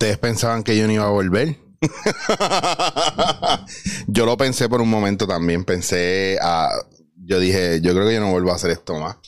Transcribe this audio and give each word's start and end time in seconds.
Ustedes 0.00 0.16
pensaban 0.16 0.62
que 0.62 0.78
yo 0.78 0.86
no 0.86 0.94
iba 0.94 1.04
a 1.04 1.10
volver. 1.10 1.58
yo 4.06 4.24
lo 4.24 4.34
pensé 4.38 4.66
por 4.66 4.80
un 4.80 4.88
momento 4.88 5.26
también. 5.26 5.66
Pensé 5.66 6.38
a. 6.40 6.70
Yo 7.16 7.38
dije, 7.38 7.82
yo 7.82 7.92
creo 7.92 8.06
que 8.06 8.14
yo 8.14 8.20
no 8.20 8.30
vuelvo 8.30 8.50
a 8.50 8.54
hacer 8.54 8.70
esto 8.70 8.98
más. 8.98 9.18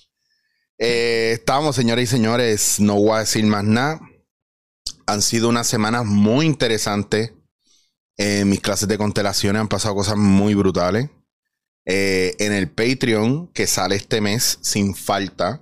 Eh, 0.78 1.32
estamos, 1.34 1.76
señores 1.76 2.04
y 2.04 2.06
señores. 2.06 2.80
No 2.80 2.94
voy 2.94 3.16
a 3.16 3.18
decir 3.18 3.44
más 3.44 3.64
nada. 3.64 4.00
Han 5.04 5.20
sido 5.20 5.50
unas 5.50 5.66
semanas 5.66 6.06
muy 6.06 6.46
interesantes. 6.46 7.34
En 8.16 8.48
mis 8.48 8.60
clases 8.60 8.88
de 8.88 8.96
constelaciones 8.96 9.60
han 9.60 9.68
pasado 9.68 9.94
cosas 9.94 10.16
muy 10.16 10.54
brutales. 10.54 11.10
Eh, 11.84 12.34
en 12.38 12.54
el 12.54 12.70
Patreon, 12.70 13.48
que 13.48 13.66
sale 13.66 13.96
este 13.96 14.22
mes 14.22 14.58
sin 14.62 14.94
falta. 14.94 15.60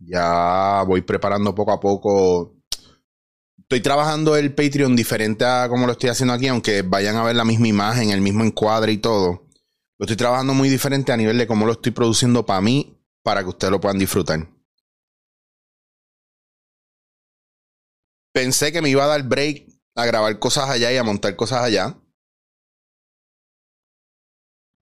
Ya 0.00 0.82
voy 0.88 1.02
preparando 1.02 1.54
poco 1.54 1.70
a 1.70 1.78
poco 1.78 2.59
estoy 3.70 3.82
trabajando 3.82 4.34
el 4.34 4.52
Patreon 4.52 4.96
diferente 4.96 5.44
a 5.44 5.68
como 5.68 5.86
lo 5.86 5.92
estoy 5.92 6.10
haciendo 6.10 6.34
aquí, 6.34 6.48
aunque 6.48 6.82
vayan 6.82 7.14
a 7.14 7.22
ver 7.22 7.36
la 7.36 7.44
misma 7.44 7.68
imagen, 7.68 8.10
el 8.10 8.20
mismo 8.20 8.42
encuadre 8.42 8.90
y 8.90 8.98
todo. 8.98 9.46
Lo 9.96 10.06
estoy 10.06 10.16
trabajando 10.16 10.54
muy 10.54 10.68
diferente 10.68 11.12
a 11.12 11.16
nivel 11.16 11.38
de 11.38 11.46
cómo 11.46 11.66
lo 11.66 11.72
estoy 11.72 11.92
produciendo 11.92 12.44
para 12.44 12.60
mí, 12.60 13.00
para 13.22 13.44
que 13.44 13.50
ustedes 13.50 13.70
lo 13.70 13.80
puedan 13.80 14.00
disfrutar. 14.00 14.48
Pensé 18.32 18.72
que 18.72 18.82
me 18.82 18.88
iba 18.88 19.04
a 19.04 19.06
dar 19.06 19.22
break 19.22 19.68
a 19.94 20.04
grabar 20.04 20.36
cosas 20.40 20.68
allá 20.68 20.92
y 20.92 20.96
a 20.96 21.04
montar 21.04 21.36
cosas 21.36 21.62
allá. 21.62 21.96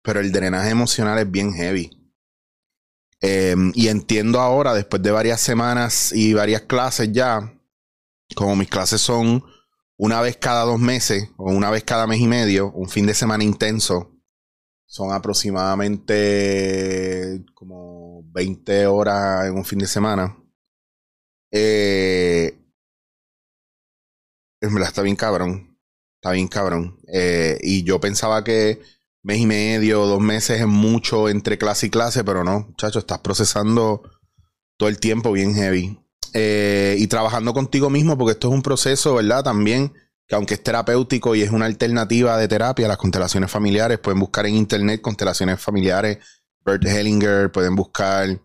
Pero 0.05 0.21
el 0.21 0.31
drenaje 0.31 0.71
emocional 0.71 1.19
es 1.19 1.29
bien 1.29 1.53
heavy. 1.53 1.91
Em, 3.21 3.73
y 3.75 3.89
entiendo 3.89 4.39
ahora, 4.41 4.75
después 4.75 5.03
de 5.03 5.11
varias 5.11 5.41
semanas 5.41 6.13
y 6.13 6.35
varias 6.35 6.63
clases 6.63 7.11
ya, 7.13 7.56
como 8.35 8.57
mis 8.57 8.69
clases 8.69 9.01
son 9.01 9.45
una 9.97 10.21
vez 10.21 10.37
cada 10.37 10.65
dos 10.65 10.79
meses 10.79 11.31
o 11.37 11.51
una 11.51 11.71
vez 11.71 11.85
cada 11.85 12.07
mes 12.07 12.21
y 12.21 12.27
medio, 12.27 12.71
un 12.73 12.89
fin 12.89 13.07
de 13.07 13.15
semana 13.15 13.45
intenso, 13.45 14.13
son 14.87 15.13
aproximadamente 15.13 17.45
como 17.55 18.23
20 18.33 18.87
horas 18.87 19.47
en 19.47 19.55
un 19.55 19.65
fin 19.65 19.79
de 19.79 19.87
semana. 19.87 20.37
Eh, 21.51 22.59
está 24.61 25.03
bien 25.03 25.17
cabrón. 25.17 25.79
Está 26.17 26.33
bien 26.33 26.49
cabrón. 26.49 27.01
Eh, 27.13 27.59
y 27.63 27.85
yo 27.85 28.01
pensaba 28.01 28.45
que 28.45 28.81
mes 29.23 29.39
y 29.39 29.47
medio, 29.47 30.07
dos 30.07 30.21
meses 30.21 30.61
es 30.61 30.67
mucho 30.67 31.29
entre 31.29 31.59
clase 31.59 31.87
y 31.87 31.91
clase, 31.91 32.25
pero 32.25 32.45
no, 32.45 32.61
muchacho, 32.61 33.01
estás 33.01 33.21
procesando 33.21 34.03
todo 34.77 34.89
el 34.89 34.99
tiempo 34.99 35.33
bien 35.33 35.55
heavy. 35.55 36.01
Eh, 36.33 36.97
y 36.99 37.07
trabajando 37.07 37.55
contigo 37.55 37.91
mismo, 37.91 38.17
porque 38.17 38.33
esto 38.33 38.49
es 38.49 38.55
un 38.55 38.63
proceso, 38.63 39.15
¿verdad? 39.15 39.43
También 39.45 39.93
que 40.27 40.35
aunque 40.35 40.55
es 40.55 40.63
terapéutico 40.63 41.35
y 41.35 41.43
es 41.43 41.51
una 41.51 41.67
alternativa 41.67 42.37
de 42.37 42.49
terapia, 42.49 42.89
las 42.89 42.97
constelaciones 42.97 43.51
familiares, 43.51 43.99
pueden 43.99 44.19
buscar 44.19 44.47
en 44.47 44.55
internet 44.55 45.01
constelaciones 45.01 45.61
familiares, 45.61 46.19
Bert 46.65 46.85
Hellinger, 46.85 47.53
pueden 47.53 47.77
buscar, 47.77 48.41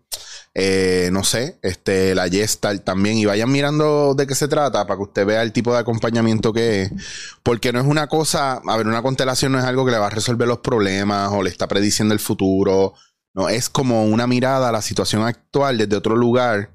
eh, 0.54 1.08
no 1.12 1.24
sé, 1.24 1.58
este, 1.62 2.14
la 2.14 2.28
Gestalt 2.28 2.84
también, 2.84 3.18
y 3.18 3.24
vayan 3.24 3.50
mirando 3.50 4.14
de 4.14 4.28
qué 4.28 4.36
se 4.36 4.46
trata 4.46 4.86
para 4.86 4.96
que 4.96 5.02
usted 5.02 5.26
vea 5.26 5.42
el 5.42 5.52
tipo 5.52 5.72
de 5.72 5.80
acompañamiento 5.80 6.52
que 6.52 6.82
es, 6.82 6.92
porque 7.42 7.72
no 7.72 7.80
es 7.80 7.86
una 7.86 8.06
cosa, 8.06 8.62
a 8.64 8.76
ver, 8.76 8.86
una 8.86 9.02
constelación 9.02 9.50
no 9.50 9.58
es 9.58 9.64
algo 9.64 9.84
que 9.84 9.90
le 9.90 9.98
va 9.98 10.06
a 10.06 10.10
resolver 10.10 10.46
los 10.46 10.58
problemas 10.58 11.32
o 11.32 11.42
le 11.42 11.50
está 11.50 11.66
prediciendo 11.66 12.14
el 12.14 12.20
futuro, 12.20 12.94
no, 13.34 13.48
es 13.48 13.68
como 13.68 14.04
una 14.04 14.26
mirada 14.28 14.68
a 14.68 14.72
la 14.72 14.82
situación 14.82 15.24
actual 15.24 15.78
desde 15.78 15.96
otro 15.96 16.16
lugar 16.16 16.70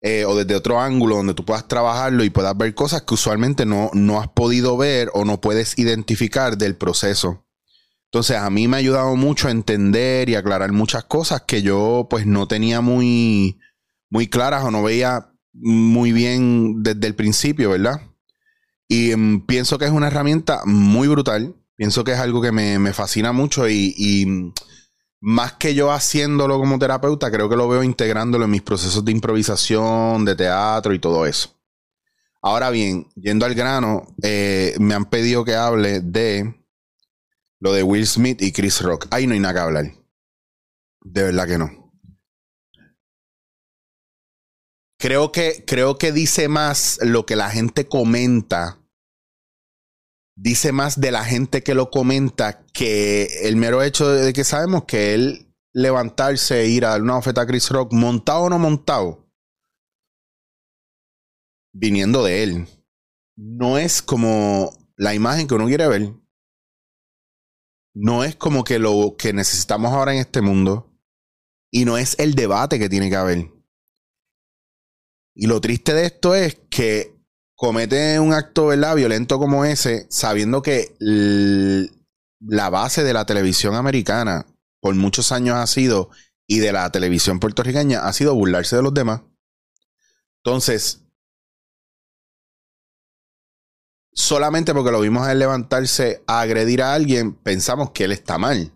eh, 0.00 0.24
o 0.24 0.36
desde 0.36 0.54
otro 0.54 0.80
ángulo 0.80 1.16
donde 1.16 1.34
tú 1.34 1.44
puedas 1.44 1.66
trabajarlo 1.66 2.22
y 2.22 2.30
puedas 2.30 2.56
ver 2.56 2.74
cosas 2.74 3.02
que 3.02 3.14
usualmente 3.14 3.66
no, 3.66 3.90
no 3.94 4.20
has 4.20 4.28
podido 4.28 4.76
ver 4.76 5.10
o 5.12 5.24
no 5.24 5.40
puedes 5.40 5.78
identificar 5.78 6.56
del 6.56 6.76
proceso. 6.76 7.44
Entonces 8.04 8.36
a 8.36 8.48
mí 8.48 8.68
me 8.68 8.76
ha 8.76 8.80
ayudado 8.80 9.16
mucho 9.16 9.48
a 9.48 9.50
entender 9.50 10.28
y 10.28 10.36
aclarar 10.36 10.72
muchas 10.72 11.04
cosas 11.04 11.42
que 11.42 11.62
yo 11.62 12.06
pues 12.08 12.26
no 12.26 12.46
tenía 12.46 12.80
muy, 12.80 13.58
muy 14.08 14.28
claras 14.28 14.64
o 14.64 14.70
no 14.70 14.82
veía 14.82 15.32
muy 15.52 16.12
bien 16.12 16.82
desde 16.82 17.06
el 17.06 17.14
principio, 17.14 17.70
¿verdad? 17.70 18.00
Y 18.86 19.14
mm, 19.16 19.46
pienso 19.46 19.78
que 19.78 19.84
es 19.84 19.90
una 19.90 20.06
herramienta 20.06 20.62
muy 20.64 21.08
brutal. 21.08 21.56
Pienso 21.74 22.04
que 22.04 22.12
es 22.12 22.18
algo 22.18 22.40
que 22.40 22.52
me, 22.52 22.78
me 22.78 22.92
fascina 22.92 23.32
mucho 23.32 23.68
y 23.68 24.52
más 25.20 25.54
que 25.54 25.74
yo 25.74 25.90
haciéndolo 25.90 26.58
como 26.58 26.78
terapeuta, 26.78 27.30
creo 27.30 27.48
que 27.48 27.56
lo 27.56 27.68
veo 27.68 27.82
integrándolo 27.82 28.44
en 28.44 28.50
mis 28.50 28.62
procesos 28.62 29.04
de 29.04 29.12
improvisación, 29.12 30.24
de 30.24 30.36
teatro 30.36 30.94
y 30.94 30.98
todo 30.98 31.26
eso. 31.26 31.54
Ahora 32.40 32.70
bien, 32.70 33.08
yendo 33.16 33.46
al 33.46 33.54
grano, 33.54 34.14
eh, 34.22 34.76
me 34.78 34.94
han 34.94 35.06
pedido 35.06 35.44
que 35.44 35.56
hable 35.56 36.00
de 36.00 36.54
lo 37.58 37.72
de 37.72 37.82
Will 37.82 38.06
Smith 38.06 38.40
y 38.42 38.52
Chris 38.52 38.80
Rock. 38.80 39.06
Ahí 39.10 39.26
no 39.26 39.34
hay 39.34 39.40
nada 39.40 39.54
que 39.54 39.60
hablar. 39.60 39.92
De 41.00 41.22
verdad 41.24 41.48
que 41.48 41.58
no. 41.58 41.92
Creo 44.98 45.32
que, 45.32 45.64
creo 45.66 45.98
que 45.98 46.12
dice 46.12 46.48
más 46.48 46.98
lo 47.02 47.24
que 47.26 47.36
la 47.36 47.50
gente 47.50 47.86
comenta 47.88 48.78
dice 50.40 50.70
más 50.70 51.00
de 51.00 51.10
la 51.10 51.24
gente 51.24 51.62
que 51.62 51.74
lo 51.74 51.90
comenta 51.90 52.64
que 52.66 53.24
el 53.42 53.56
mero 53.56 53.82
hecho 53.82 54.08
de 54.08 54.32
que 54.32 54.44
sabemos 54.44 54.84
que 54.84 55.14
él 55.14 55.52
levantarse 55.74 56.60
e 56.60 56.68
ir 56.68 56.84
a 56.84 56.90
dar 56.90 57.02
una 57.02 57.18
oferta 57.18 57.42
a 57.42 57.46
Chris 57.46 57.68
Rock, 57.70 57.92
montado 57.92 58.42
o 58.42 58.50
no 58.50 58.58
montado, 58.58 59.28
viniendo 61.74 62.24
de 62.24 62.42
él, 62.44 62.68
no 63.36 63.78
es 63.78 64.00
como 64.00 64.72
la 64.96 65.14
imagen 65.14 65.48
que 65.48 65.54
uno 65.54 65.66
quiere 65.66 65.88
ver. 65.88 66.14
No 67.94 68.22
es 68.22 68.36
como 68.36 68.62
que 68.62 68.78
lo 68.78 69.16
que 69.18 69.32
necesitamos 69.32 69.92
ahora 69.92 70.12
en 70.12 70.20
este 70.20 70.40
mundo. 70.40 70.96
Y 71.72 71.84
no 71.84 71.98
es 71.98 72.18
el 72.18 72.34
debate 72.34 72.78
que 72.78 72.88
tiene 72.88 73.10
que 73.10 73.16
haber. 73.16 73.50
Y 75.34 75.46
lo 75.46 75.60
triste 75.60 75.94
de 75.94 76.06
esto 76.06 76.34
es 76.34 76.60
que 76.70 77.17
comete 77.58 78.20
un 78.20 78.32
acto 78.32 78.68
¿verdad? 78.68 78.94
violento 78.94 79.40
como 79.40 79.64
ese, 79.64 80.06
sabiendo 80.10 80.62
que 80.62 80.94
la 82.38 82.70
base 82.70 83.02
de 83.02 83.12
la 83.12 83.26
televisión 83.26 83.74
americana 83.74 84.46
por 84.80 84.94
muchos 84.94 85.32
años 85.32 85.56
ha 85.56 85.66
sido, 85.66 86.10
y 86.46 86.60
de 86.60 86.70
la 86.70 86.88
televisión 86.92 87.40
puertorriqueña, 87.40 88.06
ha 88.06 88.12
sido 88.12 88.36
burlarse 88.36 88.76
de 88.76 88.82
los 88.82 88.94
demás. 88.94 89.22
Entonces, 90.44 91.02
solamente 94.12 94.72
porque 94.72 94.92
lo 94.92 95.00
vimos 95.00 95.26
a 95.26 95.32
él 95.32 95.40
levantarse 95.40 96.22
a 96.28 96.42
agredir 96.42 96.80
a 96.80 96.94
alguien, 96.94 97.34
pensamos 97.34 97.90
que 97.90 98.04
él 98.04 98.12
está 98.12 98.38
mal. 98.38 98.72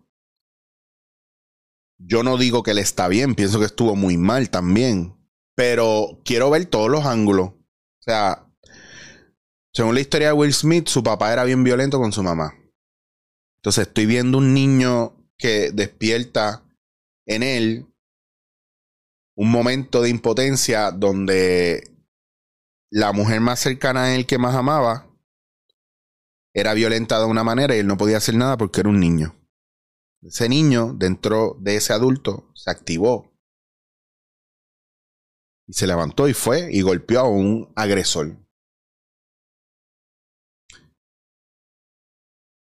Yo 1.98 2.24
no 2.24 2.36
digo 2.36 2.64
que 2.64 2.72
él 2.72 2.78
está 2.78 3.06
bien, 3.06 3.36
pienso 3.36 3.60
que 3.60 3.66
estuvo 3.66 3.94
muy 3.94 4.16
mal 4.16 4.50
también. 4.50 5.16
Pero 5.54 6.20
quiero 6.24 6.50
ver 6.50 6.66
todos 6.66 6.90
los 6.90 7.06
ángulos. 7.06 7.50
O 7.50 8.02
sea, 8.02 8.51
según 9.74 9.94
la 9.94 10.00
historia 10.00 10.28
de 10.28 10.32
Will 10.34 10.52
Smith, 10.52 10.88
su 10.88 11.02
papá 11.02 11.32
era 11.32 11.44
bien 11.44 11.64
violento 11.64 11.98
con 11.98 12.12
su 12.12 12.22
mamá. 12.22 12.54
Entonces 13.60 13.86
estoy 13.88 14.06
viendo 14.06 14.38
un 14.38 14.52
niño 14.52 15.16
que 15.38 15.70
despierta 15.72 16.64
en 17.26 17.42
él 17.42 17.86
un 19.34 19.50
momento 19.50 20.02
de 20.02 20.10
impotencia 20.10 20.90
donde 20.90 21.96
la 22.90 23.12
mujer 23.12 23.40
más 23.40 23.60
cercana 23.60 24.04
a 24.04 24.14
él 24.14 24.26
que 24.26 24.36
más 24.36 24.54
amaba 24.54 25.08
era 26.54 26.74
violenta 26.74 27.18
de 27.18 27.24
una 27.24 27.42
manera 27.42 27.74
y 27.74 27.78
él 27.78 27.86
no 27.86 27.96
podía 27.96 28.18
hacer 28.18 28.34
nada 28.34 28.58
porque 28.58 28.80
era 28.80 28.90
un 28.90 29.00
niño. 29.00 29.34
Ese 30.20 30.48
niño, 30.48 30.92
dentro 30.92 31.56
de 31.60 31.76
ese 31.76 31.94
adulto, 31.94 32.52
se 32.54 32.70
activó. 32.70 33.32
Y 35.66 35.72
se 35.72 35.86
levantó 35.86 36.28
y 36.28 36.34
fue 36.34 36.68
y 36.70 36.82
golpeó 36.82 37.20
a 37.20 37.28
un 37.28 37.72
agresor. 37.74 38.41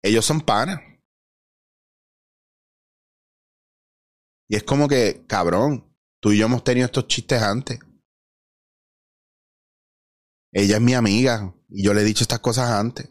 Ellos 0.04 0.26
son 0.26 0.42
panas. 0.42 0.80
Y 4.50 4.56
es 4.56 4.64
como 4.64 4.88
que, 4.88 5.26
cabrón, 5.28 5.96
tú 6.20 6.32
y 6.32 6.40
yo 6.40 6.46
hemos 6.46 6.64
tenido 6.64 6.86
estos 6.86 7.08
chistes 7.08 7.42
antes. 7.42 7.80
Ella 10.52 10.78
es 10.78 10.82
mi 10.82 10.96
amiga 10.96 11.54
y 11.70 11.84
yo 11.84 11.94
le 11.94 12.02
he 12.02 12.06
dicho 12.06 12.24
estas 12.24 12.40
cosas 12.40 12.72
antes. 12.72 13.08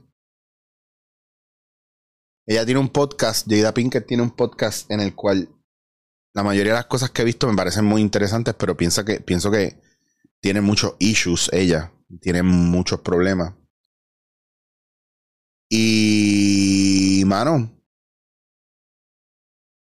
Ella 2.46 2.64
tiene 2.64 2.80
un 2.80 2.88
podcast, 2.88 3.46
Jada 3.48 3.74
Pinkett 3.74 4.06
tiene 4.06 4.22
un 4.22 4.34
podcast 4.34 4.90
en 4.90 5.00
el 5.00 5.14
cual 5.14 5.48
la 6.34 6.42
mayoría 6.42 6.72
de 6.72 6.78
las 6.78 6.86
cosas 6.86 7.10
que 7.10 7.22
he 7.22 7.24
visto 7.24 7.46
me 7.46 7.56
parecen 7.56 7.84
muy 7.84 8.00
interesantes, 8.00 8.54
pero 8.54 8.76
pienso 8.76 9.04
que, 9.04 9.20
pienso 9.20 9.50
que 9.50 9.80
tiene 10.40 10.60
muchos 10.60 10.94
issues 10.98 11.50
ella, 11.52 11.92
tiene 12.20 12.42
muchos 12.42 13.00
problemas. 13.00 13.54
Y, 15.70 17.22
mano, 17.26 17.70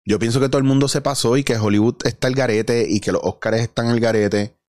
yo 0.05 0.17
pienso 0.19 0.39
que 0.39 0.49
todo 0.49 0.57
el 0.57 0.63
mundo 0.63 0.87
se 0.87 1.01
pasó 1.01 1.37
y 1.37 1.43
que 1.43 1.57
Hollywood 1.57 1.97
está 2.05 2.27
el 2.27 2.35
garete 2.35 2.87
y 2.89 2.99
que 2.99 3.11
los 3.11 3.21
Oscars 3.23 3.59
están 3.59 3.87
el 3.87 3.99
garete. 3.99 4.59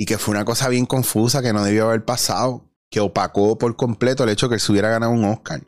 y 0.00 0.06
que 0.06 0.16
fue 0.16 0.32
una 0.32 0.44
cosa 0.44 0.68
bien 0.68 0.86
confusa 0.86 1.42
que 1.42 1.52
no 1.52 1.64
debió 1.64 1.86
haber 1.86 2.04
pasado, 2.04 2.72
que 2.88 3.00
opacó 3.00 3.58
por 3.58 3.74
completo 3.76 4.22
el 4.22 4.30
hecho 4.30 4.48
de 4.48 4.54
que 4.54 4.60
se 4.60 4.70
hubiera 4.70 4.90
ganado 4.90 5.10
un 5.10 5.24
Oscar. 5.24 5.60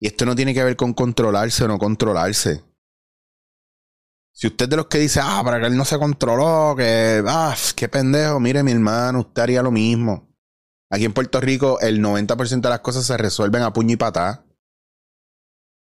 Y 0.00 0.08
esto 0.08 0.26
no 0.26 0.34
tiene 0.34 0.52
que 0.52 0.64
ver 0.64 0.76
con 0.76 0.92
controlarse 0.92 1.62
o 1.64 1.68
no 1.68 1.78
controlarse. 1.78 2.64
Si 4.32 4.48
usted 4.48 4.68
de 4.68 4.76
los 4.76 4.86
que 4.86 4.98
dice, 4.98 5.20
ah, 5.22 5.42
para 5.44 5.60
que 5.60 5.66
él 5.66 5.76
no 5.76 5.84
se 5.84 5.98
controló, 5.98 6.74
que, 6.76 7.22
ah, 7.26 7.54
qué 7.76 7.88
pendejo, 7.88 8.40
mire 8.40 8.62
mi 8.64 8.72
hermano, 8.72 9.20
usted 9.20 9.42
haría 9.42 9.62
lo 9.62 9.70
mismo. 9.70 10.29
Aquí 10.90 11.04
en 11.04 11.12
Puerto 11.12 11.40
Rico 11.40 11.80
el 11.80 12.02
90% 12.02 12.60
de 12.60 12.68
las 12.68 12.80
cosas 12.80 13.06
se 13.06 13.16
resuelven 13.16 13.62
a 13.62 13.72
puño 13.72 13.94
y 13.94 13.96
patá. 13.96 14.44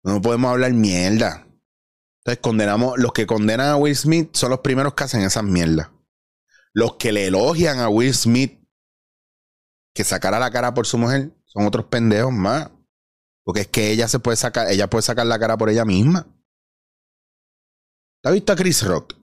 No 0.03 0.21
podemos 0.21 0.51
hablar 0.51 0.73
mierda. 0.73 1.47
Entonces 2.21 2.43
condenamos, 2.43 2.99
los 2.99 3.13
que 3.13 3.27
condenan 3.27 3.69
a 3.69 3.77
Will 3.77 3.97
Smith 3.97 4.35
son 4.35 4.51
los 4.51 4.61
primeros 4.61 4.95
que 4.95 5.05
hacen 5.05 5.23
esas 5.23 5.45
mierdas. 5.45 5.91
Los 6.73 6.97
que 6.97 7.13
le 7.13 7.27
elogian 7.27 7.79
a 7.79 7.89
Will 7.89 8.15
Smith 8.15 8.59
que 9.95 10.05
sacara 10.05 10.39
la 10.39 10.51
cara 10.51 10.75
por 10.75 10.87
su 10.87 10.99
mujer 10.99 11.33
son 11.47 11.67
otros 11.67 11.87
pendejos 11.87 12.33
más. 12.33 12.71
Porque 13.45 13.63
es 13.63 13.69
que 13.69 13.91
ella 13.91 14.09
se 14.09 14.19
puede 14.19 14.37
sacar, 14.37 14.71
ella 14.71 14.91
puede 14.91 15.03
sacar 15.03 15.27
la 15.27 15.39
cara 15.39 15.57
por 15.57 15.71
ella 15.71 15.85
misma. 15.85 16.27
¿Te 18.23 18.29
has 18.29 18.35
visto 18.35 18.53
a 18.53 18.57
Chris 18.57 18.83
Rock? 18.83 19.15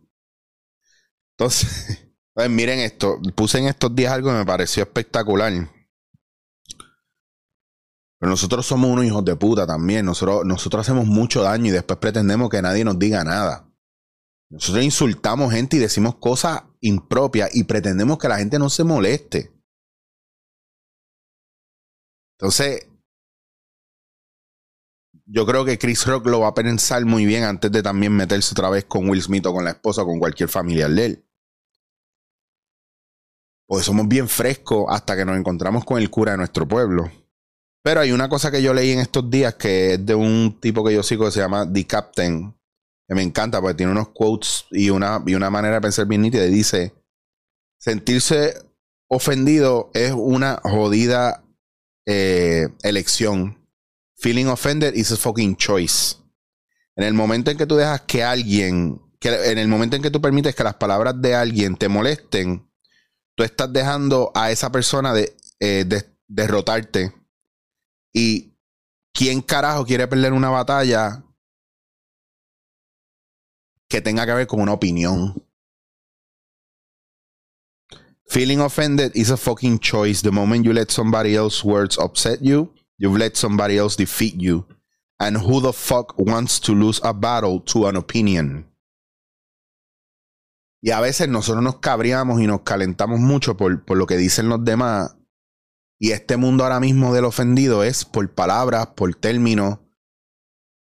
Entonces, 1.38 2.08
miren 2.50 2.80
esto. 2.80 3.20
Puse 3.36 3.60
en 3.60 3.68
estos 3.68 3.96
días 3.96 4.14
algo 4.14 4.30
que 4.30 4.38
me 4.38 4.46
pareció 4.46 4.84
espectacular. 4.84 5.54
Pero 8.20 8.30
nosotros 8.30 8.66
somos 8.66 8.90
unos 8.90 9.06
hijos 9.06 9.24
de 9.24 9.36
puta 9.36 9.66
también. 9.66 10.06
Nosotros, 10.06 10.46
nosotros 10.46 10.82
hacemos 10.82 11.06
mucho 11.06 11.44
daño 11.44 11.68
y 11.68 11.72
después 11.72 12.00
pretendemos 12.00 12.50
que 12.50 12.62
nadie 12.62 12.84
nos 12.84 13.00
diga 13.00 13.24
nada. 13.24 13.70
Nosotros 14.50 14.84
insultamos 14.84 15.52
gente 15.52 15.78
y 15.78 15.80
decimos 15.80 16.16
cosas 16.16 16.64
impropias 16.82 17.56
y 17.56 17.64
pretendemos 17.64 18.18
que 18.18 18.28
la 18.28 18.38
gente 18.38 18.60
no 18.60 18.70
se 18.70 18.84
moleste. 18.84 19.52
Entonces, 22.38 22.88
yo 25.26 25.46
creo 25.46 25.66
que 25.66 25.80
Chris 25.80 26.06
Rock 26.06 26.28
lo 26.28 26.42
va 26.42 26.50
a 26.50 26.54
pensar 26.54 27.04
muy 27.06 27.26
bien 27.26 27.44
antes 27.44 27.72
de 27.72 27.82
también 27.82 28.16
meterse 28.16 28.54
otra 28.54 28.70
vez 28.70 28.86
con 28.86 29.10
Will 29.10 29.22
Smith 29.22 29.46
o 29.48 29.54
con 29.54 29.64
la 29.64 29.72
esposa 29.72 30.04
o 30.04 30.06
con 30.06 30.20
cualquier 30.20 30.50
familiar 30.50 30.92
de 30.92 31.06
él. 31.06 31.25
Pues 33.68 33.86
somos 33.86 34.08
bien 34.08 34.28
frescos 34.28 34.86
hasta 34.90 35.16
que 35.16 35.26
nos 35.26 35.38
encontramos 35.38 35.86
con 35.86 36.00
el 36.02 36.10
cura 36.10 36.34
de 36.34 36.38
nuestro 36.38 36.68
pueblo. 36.68 37.12
Pero 37.84 38.02
hay 38.02 38.12
una 38.12 38.30
cosa 38.30 38.52
que 38.52 38.62
yo 38.62 38.74
leí 38.74 38.92
en 38.92 39.00
estos 39.00 39.30
días 39.30 39.56
que 39.56 39.94
es 39.94 40.06
de 40.06 40.16
un 40.16 40.60
tipo 40.60 40.84
que 40.84 40.94
yo 40.94 41.04
sigo 41.04 41.26
que 41.26 41.32
se 41.32 41.40
llama 41.40 41.72
The 41.72 41.86
Captain, 41.86 42.56
que 43.08 43.16
me 43.16 43.22
encanta 43.22 43.62
porque 43.62 43.76
tiene 43.76 43.92
unos 43.92 44.10
quotes 44.10 44.66
y 44.72 44.90
una, 44.90 45.22
y 45.26 45.36
una 45.36 45.50
manera 45.50 45.76
de 45.76 45.82
pensar 45.82 46.08
bien 46.08 46.22
nítida. 46.22 46.46
Y 46.46 46.52
dice: 46.52 46.94
Sentirse 47.78 48.56
ofendido 49.08 49.92
es 49.94 50.14
una 50.14 50.60
jodida 50.64 51.44
eh, 52.08 52.70
elección 52.82 53.66
Feeling 54.18 54.48
offended 54.48 54.96
is 54.96 55.12
a 55.12 55.18
fucking 55.18 55.56
choice. 55.58 56.16
En 56.96 57.04
el 57.04 57.14
momento 57.14 57.52
en 57.52 57.58
que 57.58 57.66
tú 57.66 57.76
dejas 57.76 58.02
que 58.02 58.24
alguien, 58.24 59.02
que 59.20 59.52
en 59.52 59.58
el 59.58 59.68
momento 59.68 59.96
en 59.96 60.02
que 60.02 60.10
tú 60.10 60.22
permites 60.22 60.56
que 60.56 60.64
las 60.64 60.76
palabras 60.76 61.22
de 61.22 61.36
alguien 61.36 61.76
te 61.76 61.90
molesten, 61.90 62.66
tú 63.36 63.44
estás 63.44 63.72
dejando 63.72 64.32
a 64.34 64.52
esa 64.52 64.72
persona 64.72 65.14
de, 65.14 65.36
eh, 65.60 65.86
derrotarte. 66.28 67.14
Y 68.14 68.54
quién 69.14 69.42
carajo 69.42 69.86
quiere 69.86 70.08
perder 70.08 70.34
una 70.34 70.50
batalla 70.50 71.24
que 73.88 74.02
tenga 74.02 74.26
que 74.26 74.34
ver 74.34 74.48
con 74.48 74.62
una 74.62 74.74
opinión. 74.74 75.42
Feeling 78.28 78.60
offended 78.60 79.12
is 79.14 79.30
a 79.30 79.38
fucking 79.38 79.80
choice. 79.80 80.22
The 80.22 80.32
moment 80.32 80.66
you 80.66 80.74
let 80.74 80.90
somebody 80.90 81.36
else's 81.36 81.64
words 81.64 81.98
upset 82.00 82.40
you, 82.42 82.74
You've 82.98 83.18
let 83.18 83.36
somebody 83.36 83.78
else 83.78 83.96
defeat 83.96 84.36
you. 84.40 84.66
And 85.20 85.38
who 85.38 85.60
the 85.62 85.74
fuck 85.74 86.18
wants 86.18 86.60
to 86.62 86.74
lose 86.74 87.00
a 87.04 87.14
battle 87.14 87.60
to 87.62 87.88
an 87.88 87.96
opinion? 87.96 88.66
Y 90.86 90.92
a 90.92 91.02
veces 91.02 91.28
nosotros 91.28 91.64
nos 91.64 91.80
cabreamos 91.80 92.40
y 92.40 92.46
nos 92.46 92.62
calentamos 92.62 93.20
mucho 93.20 93.58
por, 93.58 93.84
por 93.84 93.98
lo 93.98 94.06
que 94.06 94.18
dicen 94.18 94.50
los 94.50 94.64
demás. 94.64 95.16
Y 96.00 96.12
este 96.12 96.38
mundo 96.38 96.64
ahora 96.64 96.80
mismo 96.80 97.12
del 97.12 97.26
ofendido 97.26 97.84
es 97.84 98.06
por 98.06 98.30
palabras, 98.32 98.90
por 98.96 99.16
términos. 99.16 99.80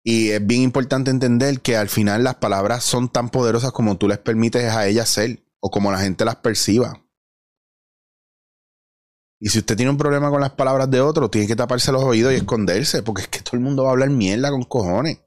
Y 0.02 0.30
es 0.30 0.46
bien 0.46 0.62
importante 0.62 1.10
entender 1.10 1.60
que 1.60 1.76
al 1.76 1.90
final 1.90 2.24
las 2.24 2.36
palabras 2.36 2.84
son 2.84 3.10
tan 3.10 3.28
poderosas 3.28 3.72
como 3.72 3.98
tú 3.98 4.08
les 4.08 4.16
permites 4.16 4.64
a 4.64 4.86
ellas 4.86 5.10
ser 5.10 5.44
o 5.60 5.70
como 5.70 5.92
la 5.92 5.98
gente 5.98 6.24
las 6.24 6.36
perciba. 6.36 7.04
Y 9.38 9.50
si 9.50 9.58
usted 9.58 9.76
tiene 9.76 9.90
un 9.90 9.98
problema 9.98 10.30
con 10.30 10.40
las 10.40 10.52
palabras 10.52 10.90
de 10.90 11.02
otro, 11.02 11.28
tiene 11.28 11.46
que 11.46 11.56
taparse 11.56 11.92
los 11.92 12.02
oídos 12.02 12.32
y 12.32 12.36
esconderse, 12.36 13.02
porque 13.02 13.20
es 13.20 13.28
que 13.28 13.40
todo 13.40 13.58
el 13.58 13.62
mundo 13.62 13.82
va 13.82 13.90
a 13.90 13.92
hablar 13.92 14.08
mierda 14.08 14.48
con 14.48 14.62
cojones. 14.62 15.18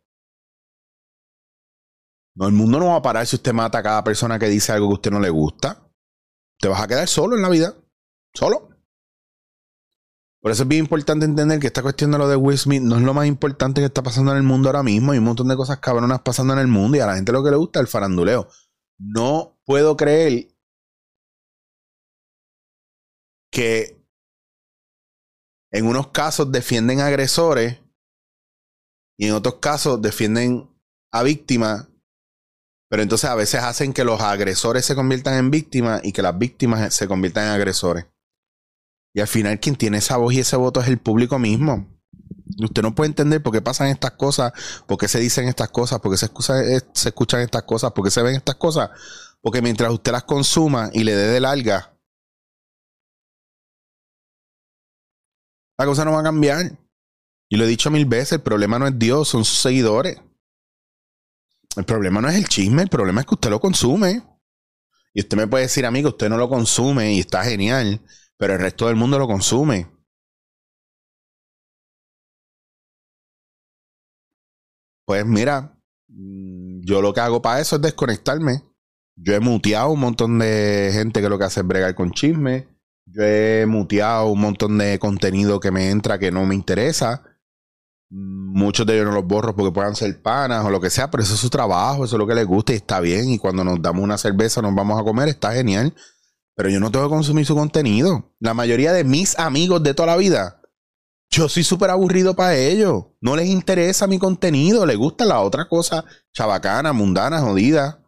No, 2.35 2.47
el 2.47 2.53
mundo 2.53 2.79
no 2.79 2.87
va 2.87 2.97
a 2.97 3.01
parar 3.01 3.25
si 3.25 3.37
usted 3.37 3.53
mata 3.53 3.77
a 3.77 3.83
cada 3.83 4.03
persona 4.03 4.37
que 4.37 4.47
dice 4.47 4.71
algo 4.71 4.87
que 4.87 4.93
a 4.93 4.95
usted 4.95 5.11
no 5.11 5.19
le 5.19 5.29
gusta. 5.29 5.89
Te 6.59 6.67
vas 6.67 6.81
a 6.81 6.87
quedar 6.87 7.07
solo 7.07 7.35
en 7.35 7.41
la 7.41 7.49
vida. 7.49 7.75
Solo. 8.33 8.69
Por 10.41 10.51
eso 10.51 10.63
es 10.63 10.69
bien 10.69 10.83
importante 10.83 11.25
entender 11.25 11.59
que 11.59 11.67
esta 11.67 11.81
cuestión 11.81 12.11
de 12.11 12.17
lo 12.17 12.27
de 12.27 12.35
Will 12.35 12.57
Smith 12.57 12.81
no 12.81 12.97
es 12.97 13.01
lo 13.01 13.13
más 13.13 13.25
importante 13.25 13.81
que 13.81 13.85
está 13.85 14.03
pasando 14.03 14.31
en 14.31 14.37
el 14.37 14.43
mundo 14.43 14.69
ahora 14.69 14.83
mismo. 14.83 15.11
Hay 15.11 15.17
un 15.17 15.23
montón 15.23 15.47
de 15.47 15.55
cosas 15.55 15.79
cabronas 15.79 16.21
pasando 16.21 16.53
en 16.53 16.59
el 16.59 16.67
mundo 16.67 16.97
y 16.97 16.99
a 16.99 17.07
la 17.07 17.15
gente 17.15 17.31
lo 17.31 17.43
que 17.43 17.49
le 17.49 17.57
gusta 17.57 17.79
es 17.79 17.85
el 17.85 17.87
faranduleo. 17.87 18.47
No 18.99 19.59
puedo 19.65 19.97
creer 19.97 20.49
que 23.51 24.05
en 25.71 25.87
unos 25.87 26.09
casos 26.09 26.51
defienden 26.51 26.99
agresores 26.99 27.81
y 29.17 29.27
en 29.27 29.33
otros 29.33 29.55
casos 29.55 30.01
defienden 30.01 30.69
a 31.11 31.23
víctimas, 31.23 31.89
pero 32.95 33.03
entonces 33.03 33.29
a 33.29 33.35
veces 33.35 33.61
hacen 33.61 33.91
que 33.91 34.05
los 34.05 34.21
agresores 34.21 34.85
se 34.85 34.95
conviertan 34.95 35.33
en 35.33 35.51
víctimas 35.51 35.99
y 36.05 36.13
que 36.13 36.21
las 36.21 36.37
víctimas 36.37 36.93
se 36.93 37.09
conviertan 37.09 37.43
en 37.43 37.49
agresores. 37.49 38.05
Y 39.13 39.19
al 39.19 39.27
final 39.27 39.59
quien 39.59 39.75
tiene 39.75 39.97
esa 39.97 40.15
voz 40.15 40.33
y 40.33 40.39
ese 40.39 40.55
voto 40.55 40.79
es 40.79 40.87
el 40.87 40.97
público 40.97 41.37
mismo. 41.37 41.89
Usted 42.57 42.81
no 42.81 42.95
puede 42.95 43.09
entender 43.09 43.43
por 43.43 43.51
qué 43.51 43.61
pasan 43.61 43.89
estas 43.89 44.11
cosas, 44.11 44.53
por 44.87 44.97
qué 44.97 45.09
se 45.09 45.19
dicen 45.19 45.49
estas 45.49 45.71
cosas, 45.71 45.99
por 45.99 46.09
qué 46.09 46.17
se, 46.17 46.27
eh, 46.27 46.81
se 46.93 47.09
escuchan 47.09 47.41
estas 47.41 47.63
cosas, 47.63 47.91
por 47.91 48.05
qué 48.05 48.11
se 48.11 48.21
ven 48.21 48.37
estas 48.37 48.55
cosas. 48.55 48.89
Porque 49.41 49.61
mientras 49.61 49.91
usted 49.91 50.13
las 50.13 50.23
consuma 50.23 50.89
y 50.93 51.03
le 51.03 51.17
dé 51.17 51.27
de 51.27 51.41
larga, 51.41 51.97
La 55.77 55.85
cosa 55.85 56.05
no 56.05 56.13
va 56.13 56.21
a 56.21 56.23
cambiar. 56.23 56.79
Y 57.49 57.57
lo 57.57 57.65
he 57.65 57.67
dicho 57.67 57.91
mil 57.91 58.05
veces, 58.05 58.31
el 58.31 58.41
problema 58.41 58.79
no 58.79 58.87
es 58.87 58.97
Dios, 58.97 59.27
son 59.27 59.43
sus 59.43 59.57
seguidores. 59.57 60.21
El 61.77 61.85
problema 61.85 62.21
no 62.21 62.29
es 62.29 62.35
el 62.35 62.47
chisme, 62.47 62.83
el 62.83 62.89
problema 62.89 63.21
es 63.21 63.27
que 63.27 63.35
usted 63.35 63.49
lo 63.49 63.59
consume. 63.59 64.23
Y 65.13 65.21
usted 65.21 65.37
me 65.37 65.47
puede 65.47 65.63
decir 65.63 65.85
a 65.85 65.91
mí 65.91 66.01
que 66.01 66.09
usted 66.09 66.29
no 66.29 66.37
lo 66.37 66.49
consume 66.49 67.13
y 67.13 67.19
está 67.19 67.43
genial, 67.43 68.01
pero 68.37 68.53
el 68.53 68.59
resto 68.59 68.87
del 68.87 68.95
mundo 68.95 69.17
lo 69.17 69.27
consume. 69.27 69.87
Pues 75.05 75.25
mira, 75.25 75.77
mm, 76.07 76.81
yo 76.81 77.01
lo 77.01 77.13
que 77.13 77.21
hago 77.21 77.41
para 77.41 77.61
eso 77.61 77.75
es 77.75 77.81
desconectarme. 77.81 78.63
Yo 79.15 79.33
he 79.33 79.39
muteado 79.39 79.91
un 79.91 79.99
montón 79.99 80.39
de 80.39 80.89
gente 80.93 81.21
que 81.21 81.29
lo 81.29 81.37
que 81.37 81.45
hace 81.45 81.61
es 81.61 81.67
bregar 81.67 81.95
con 81.95 82.11
chisme. 82.11 82.67
Yo 83.05 83.23
he 83.23 83.65
muteado 83.65 84.27
un 84.27 84.41
montón 84.41 84.77
de 84.77 84.99
contenido 84.99 85.59
que 85.59 85.71
me 85.71 85.91
entra 85.91 86.19
que 86.19 86.31
no 86.31 86.45
me 86.45 86.55
interesa. 86.55 87.23
Muchos 88.09 88.85
de 88.85 88.93
ellos 88.93 89.07
no 89.07 89.13
los 89.13 89.25
borro 89.25 89.55
porque 89.55 89.71
puedan 89.71 89.95
ser 89.95 90.21
panas 90.21 90.63
o 90.65 90.69
lo 90.69 90.79
que 90.79 90.89
sea, 90.89 91.09
pero 91.09 91.23
eso 91.23 91.33
es 91.33 91.39
su 91.39 91.49
trabajo, 91.49 92.05
eso 92.05 92.15
es 92.15 92.19
lo 92.19 92.27
que 92.27 92.35
les 92.35 92.45
gusta 92.45 92.73
y 92.73 92.77
está 92.77 92.99
bien. 92.99 93.29
Y 93.29 93.39
cuando 93.39 93.63
nos 93.63 93.81
damos 93.81 94.03
una 94.03 94.17
cerveza, 94.17 94.61
nos 94.61 94.75
vamos 94.75 94.99
a 94.99 95.03
comer, 95.03 95.27
está 95.27 95.53
genial. 95.53 95.93
Pero 96.55 96.69
yo 96.69 96.79
no 96.79 96.91
tengo 96.91 97.05
que 97.05 97.15
consumir 97.15 97.45
su 97.45 97.55
contenido. 97.55 98.33
La 98.39 98.53
mayoría 98.53 98.93
de 98.93 99.03
mis 99.03 99.37
amigos 99.37 99.83
de 99.83 99.93
toda 99.93 100.07
la 100.07 100.17
vida, 100.17 100.61
yo 101.29 101.49
soy 101.49 101.63
súper 101.63 101.89
aburrido 101.89 102.35
para 102.35 102.55
ellos. 102.55 103.07
No 103.19 103.35
les 103.35 103.47
interesa 103.47 104.07
mi 104.07 104.19
contenido, 104.19 104.85
les 104.85 104.97
gusta 104.97 105.25
la 105.25 105.41
otra 105.41 105.67
cosa 105.67 106.05
chabacana, 106.31 106.93
mundana, 106.93 107.41
jodida. 107.41 108.01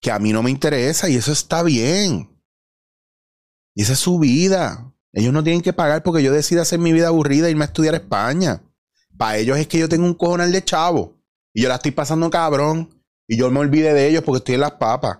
Que 0.00 0.10
a 0.10 0.18
mí 0.18 0.32
no 0.32 0.42
me 0.42 0.50
interesa 0.50 1.10
y 1.10 1.16
eso 1.16 1.32
está 1.32 1.62
bien. 1.62 2.40
Y 3.74 3.82
esa 3.82 3.92
es 3.92 3.98
su 3.98 4.18
vida. 4.18 4.94
Ellos 5.12 5.32
no 5.32 5.42
tienen 5.42 5.62
que 5.62 5.72
pagar 5.72 6.02
porque 6.02 6.22
yo 6.22 6.32
decida 6.32 6.62
hacer 6.62 6.78
mi 6.78 6.92
vida 6.92 7.08
aburrida 7.08 7.48
e 7.48 7.50
irme 7.50 7.64
a 7.64 7.66
estudiar 7.66 7.94
España. 7.94 8.62
Para 9.16 9.38
ellos 9.38 9.58
es 9.58 9.66
que 9.66 9.78
yo 9.78 9.88
tengo 9.88 10.06
un 10.06 10.14
cojonal 10.14 10.52
de 10.52 10.64
chavo. 10.64 11.18
Y 11.52 11.62
yo 11.62 11.68
la 11.68 11.76
estoy 11.76 11.90
pasando 11.90 12.30
cabrón. 12.30 12.90
Y 13.26 13.36
yo 13.36 13.50
me 13.50 13.60
olvide 13.60 13.92
de 13.92 14.08
ellos 14.08 14.22
porque 14.24 14.38
estoy 14.38 14.54
en 14.54 14.62
las 14.62 14.72
papas. 14.72 15.18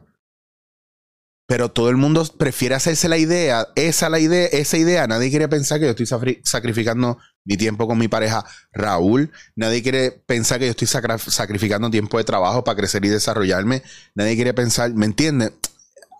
Pero 1.47 1.73
todo 1.73 1.90
el 1.90 1.97
mundo 1.97 2.25
prefiere 2.38 2.76
hacerse 2.76 3.09
la 3.09 3.18
idea, 3.18 3.66
esa 3.75 4.09
la 4.09 4.20
idea, 4.20 4.47
esa 4.47 4.76
idea. 4.76 5.09
Nadie 5.09 5.30
quiere 5.30 5.49
pensar 5.49 5.80
que 5.80 5.87
yo 5.87 5.90
estoy 5.90 6.06
sacrificando 6.44 7.18
mi 7.44 7.56
tiempo 7.56 7.88
con 7.88 7.99
mi 7.99 8.06
pareja 8.06 8.44
Raúl. 8.73 9.32
Nadie 9.56 9.82
quiere 9.82 10.12
pensar 10.12 10.61
que 10.61 10.66
yo 10.66 10.70
estoy 10.70 10.87
sacrificando 10.87 11.90
tiempo 11.90 12.18
de 12.18 12.25
trabajo 12.25 12.62
para 12.62 12.76
crecer 12.76 13.04
y 13.04 13.09
desarrollarme. 13.09 13.82
Nadie 14.14 14.37
quiere 14.37 14.54
pensar, 14.54 14.94
¿me 14.94 15.06
entiendes? 15.06 15.52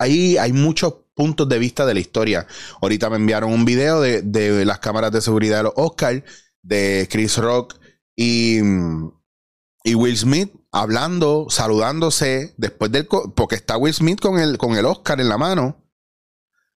ahí 0.01 0.39
hay 0.39 0.53
muchos 0.53 0.95
puntos 1.21 1.51
de 1.51 1.59
vista 1.59 1.85
de 1.85 1.93
la 1.93 2.01
historia. 2.01 2.47
Ahorita 2.81 3.11
me 3.11 3.17
enviaron 3.17 3.53
un 3.53 3.67
video 3.67 4.01
de, 4.01 4.23
de 4.23 4.65
las 4.65 4.79
cámaras 4.79 5.13
de 5.13 5.21
seguridad 5.21 5.59
de 5.59 5.65
los 5.65 5.75
Oscars, 5.77 6.23
de 6.63 7.07
Chris 7.11 7.37
Rock 7.37 7.75
y, 8.17 8.57
y 9.85 9.95
Will 9.95 10.17
Smith 10.17 10.51
hablando, 10.73 11.49
saludándose 11.51 12.55
después 12.57 12.91
del... 12.91 13.07
Porque 13.07 13.57
está 13.57 13.77
Will 13.77 13.93
Smith 13.93 14.19
con 14.19 14.39
el, 14.39 14.57
con 14.57 14.79
el 14.79 14.87
Oscar 14.87 15.21
en 15.21 15.29
la 15.29 15.37
mano, 15.37 15.85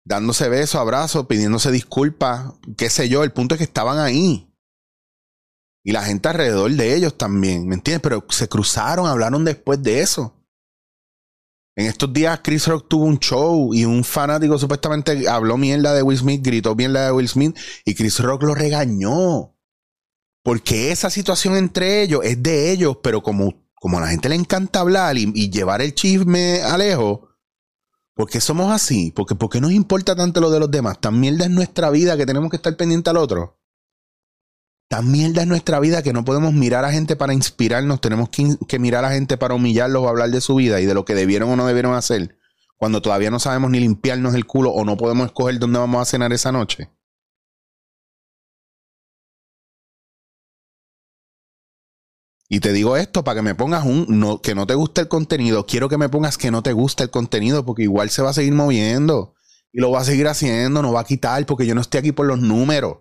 dándose 0.03 0.50
besos, 0.50 0.75
abrazos, 0.75 1.25
pidiéndose 1.27 1.71
disculpas, 1.71 2.51
qué 2.75 2.89
sé 2.89 3.07
yo. 3.07 3.23
El 3.23 3.31
punto 3.31 3.55
es 3.55 3.59
que 3.59 3.63
estaban 3.63 3.97
ahí. 3.97 4.53
Y 5.85 5.93
la 5.93 6.03
gente 6.03 6.27
alrededor 6.27 6.69
de 6.69 6.95
ellos 6.97 7.17
también, 7.17 7.65
¿me 7.65 7.75
entiendes? 7.75 8.01
Pero 8.01 8.25
se 8.27 8.50
cruzaron, 8.50 9.07
hablaron 9.07 9.45
después 9.45 9.81
de 9.81 10.01
eso. 10.01 10.42
En 11.75 11.88
estos 11.88 12.13
días 12.13 12.39
Chris 12.44 12.68
Rock 12.68 12.88
tuvo 12.88 13.06
un 13.06 13.18
show 13.18 13.74
y 13.74 13.86
un 13.86 14.03
fanático 14.03 14.60
supuestamente 14.60 15.27
habló 15.27 15.58
mierda 15.58 15.94
de 15.94 16.03
Will 16.03 16.20
Smith, 16.20 16.42
gritó 16.44 16.75
mierda 16.75 17.06
de 17.06 17.12
Will 17.12 17.27
Smith 17.27 17.58
y 17.84 17.96
Chris 17.96 18.20
Rock 18.20 18.44
lo 18.44 18.53
regañó. 18.53 19.56
Porque 20.44 20.92
esa 20.92 21.10
situación 21.10 21.56
entre 21.56 22.03
ellos 22.03 22.22
es 22.24 22.44
de 22.44 22.72
ellos, 22.72 22.98
pero 23.01 23.24
como, 23.24 23.65
como 23.74 23.98
a 23.98 24.01
la 24.01 24.08
gente 24.08 24.30
le 24.30 24.36
encanta 24.36 24.82
hablar 24.82 25.18
y, 25.18 25.50
llevar 25.50 25.82
el 25.82 25.96
chisme 25.96 26.62
a 26.62 26.77
lejos, 26.77 27.22
¿por 28.13 28.30
qué 28.30 28.39
somos 28.39 28.72
así? 28.72 29.12
Porque, 29.15 29.36
¿Por 29.36 29.50
qué 29.50 29.62
nos 29.62 29.72
importa 29.72 30.15
tanto 30.15 30.42
lo 30.42 30.51
de 30.51 30.60
los 30.60 30.70
demás? 30.70 31.00
Tan 31.00 31.20
mierda 31.20 31.46
es 31.46 31.51
nuestra 31.51 31.89
vida 31.89 32.18
que 32.18 32.25
tenemos 32.25 32.51
que 32.51 32.58
estar 32.58 32.75
pendiente 32.75 33.10
al 33.10 33.18
otro. 33.18 33.62
Tan 34.88 35.12
mierda 35.12 35.42
es 35.42 35.48
nuestra 35.48 35.80
vida 35.80 36.04
que 36.04 36.13
no 36.13 36.24
podemos 36.24 36.54
mirar 36.54 36.86
a 36.86 36.92
gente 36.92 37.16
para 37.16 37.34
inspirarnos, 37.34 38.00
tenemos 38.00 38.30
que, 38.30 38.80
mirar 38.80 39.06
a 39.06 39.12
gente 39.12 39.38
para 39.38 39.56
humillarlos 39.56 40.04
o 40.04 40.10
hablar 40.10 40.30
de 40.30 40.42
su 40.42 40.56
vida 40.56 40.80
y 40.82 40.86
de 40.86 40.94
lo 40.94 41.04
que 41.06 41.16
debieron 41.16 41.50
o 41.50 41.56
no 41.56 41.66
debieron 41.66 41.96
hacer, 41.96 42.38
cuando 42.78 43.02
todavía 43.02 43.32
no 43.32 43.40
sabemos 43.40 43.72
ni 43.72 43.80
limpiarnos 43.80 44.36
el 44.36 44.46
culo 44.46 44.72
o 44.72 44.86
no 44.86 44.98
podemos 44.98 45.25
escoger 45.25 45.58
dónde 45.58 45.80
vamos 45.80 46.02
a 46.02 46.06
cenar 46.06 46.32
esa 46.32 46.52
noche. 46.52 46.92
Y 52.54 52.60
te 52.60 52.72
digo 52.72 52.98
esto 52.98 53.24
para 53.24 53.38
que 53.38 53.42
me 53.42 53.56
pongas 53.56 53.84
un 53.84 54.06
no, 54.20 54.40
que 54.40 54.54
no 54.54 54.68
te 54.68 54.75
guste 54.75 55.02
el 55.02 55.08
contenido. 55.08 55.66
Quiero 55.66 55.90
que 55.90 55.98
me 55.98 56.08
pongas 56.08 56.38
que 56.38 56.52
no 56.52 56.62
te 56.62 56.72
gusta 56.72 57.04
el 57.04 57.10
contenido 57.10 57.66
porque 57.66 57.82
igual 57.82 58.12
se 58.12 58.22
va 58.22 58.30
a 58.30 58.34
seguir 58.34 58.54
moviendo 58.54 59.34
y 59.72 59.82
lo 59.82 59.90
va 59.90 60.02
a 60.02 60.04
seguir 60.04 60.28
haciendo, 60.28 60.84
no 60.84 60.94
va 60.94 61.02
a 61.02 61.06
quitar 61.06 61.48
porque 61.48 61.66
yo 61.66 61.74
no 61.74 61.82
estoy 61.82 61.98
aquí 61.98 62.12
por 62.12 62.28
los 62.28 62.40
números. 62.40 62.98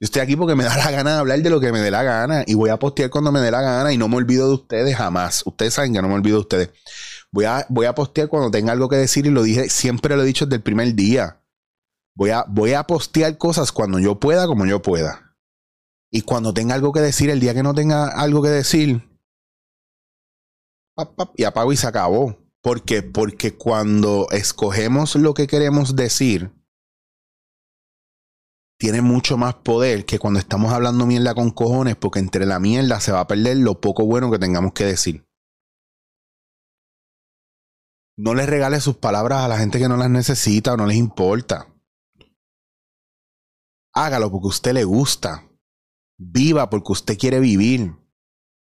Yo 0.00 0.04
estoy 0.04 0.22
aquí 0.22 0.36
porque 0.36 0.54
me 0.54 0.62
da 0.62 0.76
la 0.76 0.90
gana 0.92 1.14
de 1.14 1.18
hablar 1.18 1.40
de 1.40 1.50
lo 1.50 1.58
que 1.58 1.72
me 1.72 1.80
dé 1.80 1.90
la 1.90 2.04
gana 2.04 2.44
y 2.46 2.54
voy 2.54 2.70
a 2.70 2.78
postear 2.78 3.10
cuando 3.10 3.32
me 3.32 3.40
dé 3.40 3.50
la 3.50 3.60
gana 3.60 3.92
y 3.92 3.98
no 3.98 4.08
me 4.08 4.16
olvido 4.16 4.46
de 4.46 4.54
ustedes 4.54 4.96
jamás. 4.96 5.42
Ustedes 5.44 5.74
saben 5.74 5.92
que 5.92 6.00
no 6.00 6.08
me 6.08 6.14
olvido 6.14 6.36
de 6.36 6.42
ustedes. 6.42 6.70
Voy 7.32 7.46
a, 7.46 7.66
voy 7.68 7.86
a 7.86 7.94
postear 7.94 8.28
cuando 8.28 8.50
tenga 8.50 8.72
algo 8.72 8.88
que 8.88 8.96
decir 8.96 9.26
y 9.26 9.30
lo 9.30 9.42
dije, 9.42 9.68
siempre 9.68 10.14
lo 10.14 10.22
he 10.22 10.26
dicho 10.26 10.46
desde 10.46 10.56
el 10.56 10.62
primer 10.62 10.94
día. 10.94 11.42
Voy 12.14 12.30
a, 12.30 12.44
voy 12.48 12.74
a 12.74 12.84
postear 12.84 13.36
cosas 13.38 13.72
cuando 13.72 13.98
yo 13.98 14.20
pueda, 14.20 14.46
como 14.46 14.66
yo 14.66 14.80
pueda. 14.82 15.36
Y 16.12 16.22
cuando 16.22 16.54
tenga 16.54 16.74
algo 16.74 16.92
que 16.92 17.00
decir, 17.00 17.28
el 17.28 17.40
día 17.40 17.52
que 17.52 17.62
no 17.62 17.74
tenga 17.74 18.08
algo 18.08 18.40
que 18.40 18.48
decir, 18.48 19.02
y 21.36 21.44
apago 21.44 21.72
y 21.72 21.76
se 21.76 21.86
acabó. 21.86 22.38
¿Por 22.62 22.82
qué? 22.82 23.02
Porque 23.02 23.54
cuando 23.54 24.26
escogemos 24.30 25.14
lo 25.14 25.34
que 25.34 25.46
queremos 25.46 25.94
decir, 25.96 26.50
tiene 28.78 29.02
mucho 29.02 29.36
más 29.36 29.56
poder 29.56 30.06
que 30.06 30.18
cuando 30.18 30.38
estamos 30.38 30.72
hablando 30.72 31.04
mierda 31.04 31.34
con 31.34 31.50
cojones, 31.50 31.96
porque 31.96 32.20
entre 32.20 32.46
la 32.46 32.60
mierda 32.60 33.00
se 33.00 33.12
va 33.12 33.20
a 33.20 33.26
perder 33.26 33.56
lo 33.56 33.80
poco 33.80 34.06
bueno 34.06 34.30
que 34.30 34.38
tengamos 34.38 34.72
que 34.72 34.84
decir. 34.84 35.26
No 38.16 38.34
les 38.34 38.48
regale 38.48 38.80
sus 38.80 38.96
palabras 38.96 39.44
a 39.44 39.48
la 39.48 39.58
gente 39.58 39.78
que 39.78 39.88
no 39.88 39.96
las 39.96 40.10
necesita 40.10 40.74
o 40.74 40.76
no 40.76 40.86
les 40.86 40.96
importa. 40.96 41.72
Hágalo 43.94 44.30
porque 44.30 44.46
a 44.46 44.48
usted 44.48 44.72
le 44.72 44.84
gusta. 44.84 45.48
Viva 46.18 46.70
porque 46.70 46.92
usted 46.92 47.18
quiere 47.18 47.40
vivir. 47.40 47.96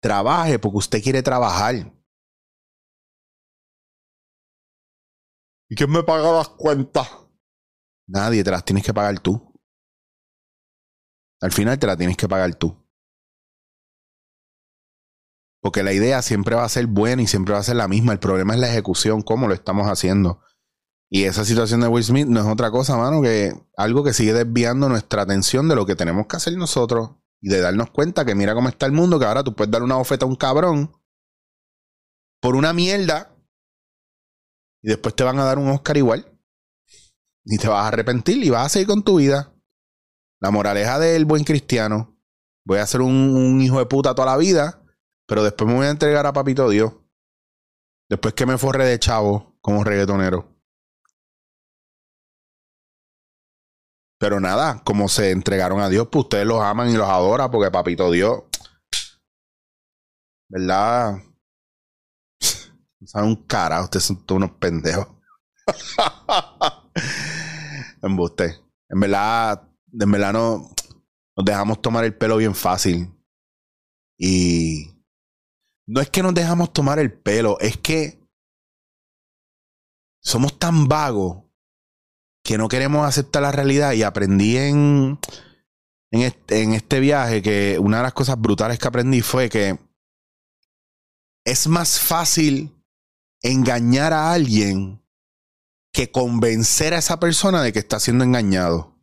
Trabaje 0.02 0.60
porque 0.60 0.78
usted 0.78 1.04
quiere 1.04 1.22
trabajar. 1.24 1.76
¿Y 5.68 5.76
quién 5.76 5.92
me 5.92 6.04
paga 6.04 6.32
las 6.32 6.50
cuentas? 6.50 7.08
Nadie, 8.08 8.44
te 8.44 8.52
las 8.52 8.66
tienes 8.66 8.84
que 8.84 8.94
pagar 8.94 9.20
tú. 9.20 9.49
Al 11.42 11.52
final 11.52 11.80
te 11.80 11.88
la 11.88 11.98
tienes 11.98 12.18
que 12.18 12.28
pagar 12.28 12.56
tú. 12.56 12.76
Porque 15.62 15.84
la 15.84 15.94
idea 15.94 16.22
siempre 16.22 16.56
va 16.56 16.64
a 16.64 16.70
ser 16.70 16.88
buena 16.88 17.22
y 17.22 17.28
siempre 17.28 17.54
va 17.54 17.60
a 17.60 17.64
ser 17.64 17.76
la 17.76 17.88
misma. 17.88 18.14
El 18.14 18.20
problema 18.20 18.54
es 18.54 18.60
la 18.60 18.70
ejecución, 18.70 19.22
cómo 19.22 19.48
lo 19.48 19.54
estamos 19.54 19.88
haciendo. 19.88 20.42
Y 21.10 21.24
esa 21.24 21.44
situación 21.44 21.82
de 21.82 21.88
Will 21.88 22.04
Smith 22.04 22.28
no 22.28 22.40
es 22.40 22.46
otra 22.46 22.72
cosa, 22.72 22.96
mano, 22.96 23.22
que 23.22 23.54
algo 23.76 24.04
que 24.04 24.14
sigue 24.14 24.34
desviando 24.34 24.90
nuestra 24.90 25.24
atención 25.24 25.68
de 25.68 25.76
lo 25.76 25.86
que 25.86 25.96
tenemos 25.96 26.28
que 26.28 26.38
hacer 26.38 26.56
nosotros. 26.56 27.12
Y 27.42 27.50
de 27.50 27.62
darnos 27.62 27.90
cuenta 27.92 28.26
que 28.26 28.36
mira 28.36 28.54
cómo 28.54 28.70
está 28.70 28.86
el 28.86 28.92
mundo, 28.92 29.18
que 29.18 29.26
ahora 29.26 29.44
tú 29.44 29.56
puedes 29.56 29.72
dar 29.72 29.82
una 29.82 29.96
bofeta 29.96 30.26
a 30.26 30.30
un 30.30 30.36
cabrón 30.36 30.94
por 32.42 32.56
una 32.56 32.74
mierda 32.74 33.36
y 34.82 34.90
después 34.90 35.16
te 35.16 35.24
van 35.24 35.40
a 35.40 35.44
dar 35.44 35.58
un 35.58 35.70
Oscar 35.70 35.98
igual. 35.98 36.26
Y 37.46 37.58
te 37.58 37.68
vas 37.68 37.84
a 37.84 37.88
arrepentir 37.88 38.44
y 38.44 38.50
vas 38.50 38.66
a 38.66 38.70
seguir 38.70 38.88
con 38.88 39.04
tu 39.04 39.18
vida. 39.18 39.54
La 40.42 40.52
moraleja 40.52 41.00
del 41.00 41.26
buen 41.26 41.44
cristiano. 41.44 42.18
Voy 42.66 42.80
a 42.80 42.86
ser 42.86 43.02
un, 43.02 43.62
hijo 43.62 43.80
de 43.80 43.86
puta 43.86 44.16
toda 44.16 44.32
la 44.32 44.38
vida, 44.38 44.84
pero 45.28 45.44
después 45.44 45.68
me 45.68 45.76
voy 45.76 45.88
a 45.88 45.92
entregar 45.92 46.26
a 46.26 46.34
Papito 46.34 46.70
Dios. 46.70 46.94
Después 48.10 48.34
que 48.34 48.46
me 48.46 48.58
forre 48.58 48.86
de 48.86 49.00
chavo 49.00 49.58
como 49.62 49.84
reggaetonero. 49.84 50.48
Pero 54.18 54.40
nada, 54.40 54.82
como 54.84 55.08
se 55.08 55.32
entregaron 55.32 55.80
a 55.80 55.90
Dios, 55.90 56.08
pues 56.12 56.26
ustedes 56.26 56.46
los 56.46 56.62
aman 56.62 56.90
y 56.90 56.94
los 56.94 57.08
adoran 57.08 57.52
porque 57.52 57.72
Papito 57.72 58.12
Dios. 58.12 58.44
¿Verdad? 60.50 61.20
Saben 63.06 63.30
un 63.30 63.48
cara, 63.48 63.82
ustedes 63.82 64.06
son 64.06 64.26
todos 64.26 64.38
unos 64.38 64.52
pendejos. 64.58 65.08
Embuste. 68.02 68.60
En 68.90 69.00
verdad, 69.00 69.69
en 69.92 70.12
verdad 70.12 70.34
no, 70.34 70.72
nos 71.36 71.46
dejamos 71.46 71.82
tomar 71.82 72.06
el 72.06 72.16
pelo 72.16 72.38
bien 72.38 72.56
fácil. 72.56 73.14
Y 74.18 75.04
no 75.88 76.02
es 76.02 76.10
que 76.10 76.22
nos 76.22 76.34
dejamos 76.34 76.74
tomar 76.74 77.00
el 77.00 77.12
pelo, 77.14 77.58
es 77.60 77.78
que 77.78 78.20
somos 80.22 80.60
tan 80.60 80.88
vagos 80.88 81.44
que 82.44 82.58
no 82.58 82.68
queremos 82.68 83.08
aceptar 83.08 83.42
la 83.42 83.52
realidad. 83.52 83.94
Y 83.94 84.04
aprendí 84.04 84.58
en, 84.58 85.20
en, 86.12 86.22
este, 86.22 86.64
en 86.64 86.74
este 86.74 87.00
viaje 87.00 87.42
que 87.42 87.80
una 87.80 87.98
de 87.98 88.04
las 88.04 88.14
cosas 88.14 88.40
brutales 88.40 88.80
que 88.80 88.88
aprendí 88.88 89.22
fue 89.22 89.50
que 89.50 89.80
es 91.46 91.68
más 91.68 92.00
fácil 92.00 92.76
engañar 93.42 94.14
a 94.14 94.32
alguien 94.32 95.02
que 95.94 96.12
convencer 96.12 96.94
a 96.94 97.00
esa 97.00 97.20
persona 97.20 97.64
de 97.64 97.74
que 97.74 97.80
está 97.80 98.00
siendo 98.00 98.24
engañado. 98.24 98.99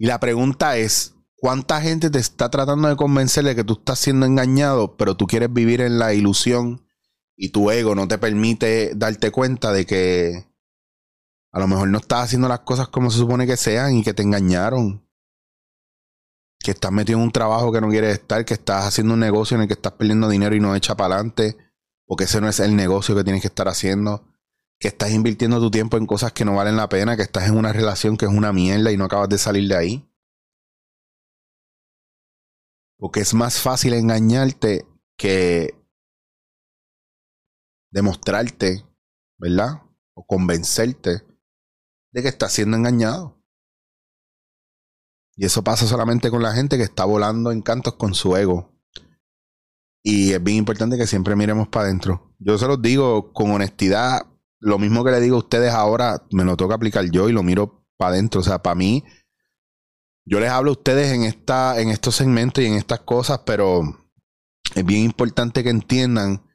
Y 0.00 0.06
la 0.06 0.18
pregunta 0.18 0.78
es, 0.78 1.14
¿cuánta 1.36 1.82
gente 1.82 2.08
te 2.08 2.18
está 2.18 2.50
tratando 2.50 2.88
de 2.88 2.96
convencer 2.96 3.44
de 3.44 3.54
que 3.54 3.64
tú 3.64 3.74
estás 3.74 3.98
siendo 3.98 4.24
engañado, 4.24 4.96
pero 4.96 5.14
tú 5.14 5.26
quieres 5.26 5.52
vivir 5.52 5.82
en 5.82 5.98
la 5.98 6.14
ilusión 6.14 6.86
y 7.36 7.50
tu 7.50 7.70
ego 7.70 7.94
no 7.94 8.08
te 8.08 8.16
permite 8.16 8.94
darte 8.96 9.30
cuenta 9.30 9.74
de 9.74 9.84
que 9.84 10.46
a 11.52 11.60
lo 11.60 11.68
mejor 11.68 11.88
no 11.88 11.98
estás 11.98 12.24
haciendo 12.24 12.48
las 12.48 12.60
cosas 12.60 12.88
como 12.88 13.10
se 13.10 13.18
supone 13.18 13.46
que 13.46 13.58
sean 13.58 13.94
y 13.94 14.02
que 14.02 14.14
te 14.14 14.22
engañaron? 14.22 15.06
Que 16.60 16.70
estás 16.70 16.92
metido 16.92 17.18
en 17.18 17.26
un 17.26 17.30
trabajo 17.30 17.70
que 17.70 17.82
no 17.82 17.90
quieres 17.90 18.14
estar, 18.14 18.42
que 18.46 18.54
estás 18.54 18.86
haciendo 18.86 19.12
un 19.12 19.20
negocio 19.20 19.56
en 19.56 19.60
el 19.60 19.68
que 19.68 19.74
estás 19.74 19.92
perdiendo 19.92 20.30
dinero 20.30 20.56
y 20.56 20.60
no 20.60 20.74
echa 20.74 20.96
para 20.96 21.16
adelante, 21.16 21.58
porque 22.06 22.24
ese 22.24 22.40
no 22.40 22.48
es 22.48 22.58
el 22.60 22.74
negocio 22.74 23.14
que 23.14 23.24
tienes 23.24 23.42
que 23.42 23.48
estar 23.48 23.68
haciendo 23.68 24.24
que 24.80 24.88
estás 24.88 25.10
invirtiendo 25.12 25.60
tu 25.60 25.70
tiempo 25.70 25.98
en 25.98 26.06
cosas 26.06 26.32
que 26.32 26.46
no 26.46 26.54
valen 26.54 26.76
la 26.76 26.88
pena, 26.88 27.14
que 27.14 27.22
estás 27.22 27.46
en 27.46 27.56
una 27.56 27.72
relación 27.72 28.16
que 28.16 28.24
es 28.24 28.32
una 28.32 28.50
mierda 28.50 28.90
y 28.90 28.96
no 28.96 29.04
acabas 29.04 29.28
de 29.28 29.36
salir 29.36 29.68
de 29.68 29.76
ahí. 29.76 30.10
Porque 32.96 33.20
es 33.20 33.34
más 33.34 33.60
fácil 33.60 33.92
engañarte 33.92 34.86
que 35.18 35.78
demostrarte, 37.92 38.86
¿verdad? 39.38 39.82
O 40.14 40.24
convencerte 40.26 41.26
de 42.12 42.22
que 42.22 42.28
estás 42.28 42.52
siendo 42.52 42.78
engañado. 42.78 43.38
Y 45.36 45.44
eso 45.44 45.62
pasa 45.62 45.86
solamente 45.86 46.30
con 46.30 46.42
la 46.42 46.54
gente 46.54 46.78
que 46.78 46.84
está 46.84 47.04
volando 47.04 47.52
en 47.52 47.60
cantos 47.60 47.96
con 47.96 48.14
su 48.14 48.34
ego. 48.34 48.72
Y 50.02 50.32
es 50.32 50.42
bien 50.42 50.56
importante 50.56 50.96
que 50.96 51.06
siempre 51.06 51.36
miremos 51.36 51.68
para 51.68 51.84
adentro. 51.84 52.34
Yo 52.38 52.56
se 52.56 52.66
los 52.66 52.80
digo 52.80 53.34
con 53.34 53.50
honestidad, 53.50 54.29
lo 54.60 54.78
mismo 54.78 55.04
que 55.04 55.10
le 55.10 55.20
digo 55.20 55.36
a 55.36 55.40
ustedes 55.40 55.72
ahora, 55.72 56.26
me 56.30 56.44
lo 56.44 56.56
toca 56.56 56.74
aplicar 56.74 57.10
yo 57.10 57.28
y 57.28 57.32
lo 57.32 57.42
miro 57.42 57.86
para 57.96 58.12
adentro. 58.12 58.40
O 58.40 58.44
sea, 58.44 58.62
para 58.62 58.74
mí, 58.74 59.04
yo 60.24 60.38
les 60.38 60.50
hablo 60.50 60.70
a 60.70 60.74
ustedes 60.74 61.12
en, 61.12 61.24
esta, 61.24 61.80
en 61.80 61.88
estos 61.88 62.14
segmentos 62.16 62.62
y 62.62 62.66
en 62.66 62.74
estas 62.74 63.00
cosas, 63.00 63.40
pero 63.46 63.82
es 64.74 64.84
bien 64.84 65.02
importante 65.02 65.64
que 65.64 65.70
entiendan 65.70 66.46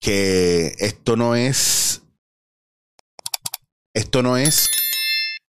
que 0.00 0.74
esto 0.78 1.16
no 1.16 1.34
es. 1.34 2.02
Esto 3.94 4.22
no 4.22 4.36
es 4.36 4.68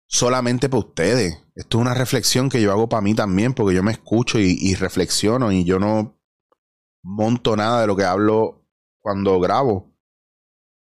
solamente 0.09 0.69
para 0.69 0.81
ustedes. 0.81 1.39
Esto 1.55 1.79
es 1.79 1.83
una 1.83 1.95
reflexión 1.95 2.49
que 2.49 2.61
yo 2.61 2.73
hago 2.73 2.89
para 2.89 3.01
mí 3.01 3.15
también, 3.15 3.55
porque 3.55 3.75
yo 3.75 3.83
me 3.83 3.93
escucho 3.93 4.39
y, 4.39 4.75
reflexiono 4.75 5.53
y 5.53 5.65
yo 5.65 5.79
no 5.79 6.19
monto 7.03 7.57
nada 7.57 7.81
de 7.83 7.87
lo 7.87 7.97
que 7.97 8.05
hablo 8.05 8.67
cuando 8.99 9.39
grabo. 9.41 9.90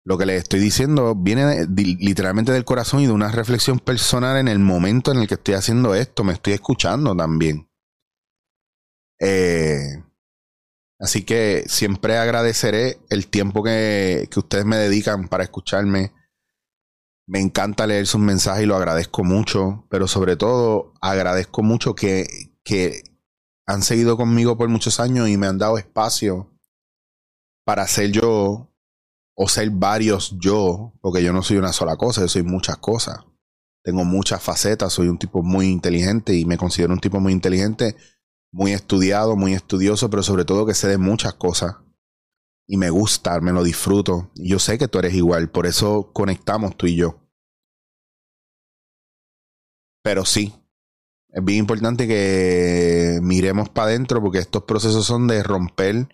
Lo 0.06 0.18
que 0.18 0.26
les 0.26 0.44
estoy 0.44 0.60
diciendo 0.60 1.16
viene 1.16 1.66
literalmente 1.68 2.52
del 2.52 2.64
corazón 2.64 3.02
y 3.02 3.08
de 3.08 3.12
una 3.12 3.32
reflexión 3.32 3.80
personal 3.80 4.38
en 4.38 4.48
el 4.48 4.60
momento 4.60 5.12
en 5.12 5.18
el 5.18 5.28
que 5.28 5.34
estoy 5.34 5.56
haciendo 5.56 5.96
esto. 5.96 6.24
Me 6.24 6.34
estoy 6.34 6.54
escuchando 6.54 7.16
también. 7.16 7.68
Eh, 9.20 10.04
así 11.00 11.24
que 11.24 11.64
siempre 11.68 12.18
agradeceré 12.18 13.00
el 13.10 13.28
tiempo 13.28 13.64
que, 13.64 14.28
que 14.30 14.40
ustedes 14.40 14.66
me 14.66 14.78
dedican 14.78 15.28
para 15.28 15.44
escucharme 15.44 16.14
me 17.28 17.40
encanta 17.40 17.88
leer 17.88 18.06
sus 18.06 18.22
mensajes 18.22 18.64
y 18.64 18.68
lo 18.68 18.76
agradezco 18.76 19.24
mucho, 19.24 19.86
pero 19.90 20.08
sobre 20.08 20.36
todo 20.36 20.94
agradezco 21.02 21.64
mucho 21.64 21.96
que, 21.96 22.28
que 22.64 23.04
han 23.66 23.82
seguido 23.82 24.16
conmigo 24.16 24.58
por 24.58 24.70
muchos 24.70 25.00
años 25.00 25.28
y 25.30 25.38
me 25.38 25.48
han 25.48 25.58
dado 25.58 25.78
espacio 25.78 26.52
para 27.66 27.88
ser 27.88 28.12
yo 28.12 28.72
o 29.36 29.50
ser 29.50 29.70
varios 29.70 30.36
yo, 30.40 30.94
porque 31.02 31.24
yo 31.24 31.34
no 31.34 31.44
soy 31.44 31.58
una 31.58 31.74
sola 31.74 31.98
cosa, 31.98 32.22
yo 32.22 32.28
soy 32.28 32.44
muchas 32.44 32.78
cosas. 32.78 33.20
Tengo 33.84 34.04
muchas 34.04 34.42
facetas, 34.42 34.94
soy 34.94 35.10
un 35.10 35.20
tipo 35.20 35.44
muy 35.44 35.68
inteligente 35.68 36.34
y 36.34 36.46
me 36.46 36.58
considero 36.58 36.94
un 36.94 37.00
tipo 37.00 37.20
muy 37.20 37.34
inteligente, 37.34 37.96
muy 38.52 38.72
estudiado, 38.72 39.36
muy 39.36 39.54
estudioso, 39.54 40.10
pero 40.10 40.24
sobre 40.24 40.46
todo 40.46 40.66
que 40.66 40.74
sé 40.74 40.88
de 40.88 40.98
muchas 40.98 41.34
cosas 41.36 41.76
y 42.68 42.78
me 42.78 42.90
gusta, 42.90 43.40
me 43.42 43.52
lo 43.52 43.64
disfruto. 43.64 44.32
Y 44.36 44.50
yo 44.50 44.60
sé 44.60 44.78
que 44.78 44.88
tú 44.88 45.00
eres 45.00 45.14
igual, 45.14 45.50
por 45.50 45.68
eso 45.68 46.12
conectamos 46.14 46.76
tú 46.78 46.88
y 46.88 46.96
yo. 46.96 47.20
Pero 50.02 50.26
sí, 50.26 50.54
es 51.30 51.44
bien 51.44 51.60
importante 51.60 52.08
que 52.08 53.20
miremos 53.22 53.70
para 53.70 53.90
adentro 53.90 54.22
porque 54.22 54.40
estos 54.40 54.64
procesos 54.64 55.06
son 55.06 55.28
de 55.28 55.44
romper 55.44 56.08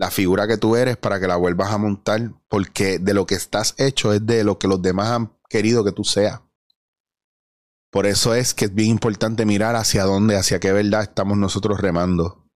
la 0.00 0.10
figura 0.10 0.48
que 0.48 0.56
tú 0.56 0.76
eres 0.76 0.96
para 0.96 1.20
que 1.20 1.26
la 1.26 1.36
vuelvas 1.36 1.70
a 1.72 1.76
montar, 1.76 2.32
porque 2.48 2.98
de 2.98 3.12
lo 3.12 3.26
que 3.26 3.34
estás 3.34 3.74
hecho 3.76 4.14
es 4.14 4.24
de 4.24 4.44
lo 4.44 4.58
que 4.58 4.66
los 4.66 4.80
demás 4.80 5.10
han 5.10 5.36
querido 5.46 5.84
que 5.84 5.92
tú 5.92 6.04
seas. 6.04 6.40
Por 7.92 8.06
eso 8.06 8.34
es 8.34 8.54
que 8.54 8.64
es 8.64 8.74
bien 8.74 8.88
importante 8.88 9.44
mirar 9.44 9.76
hacia 9.76 10.04
dónde, 10.04 10.36
hacia 10.36 10.58
qué 10.58 10.72
verdad 10.72 11.02
estamos 11.02 11.36
nosotros 11.36 11.82
remando. 11.82 12.48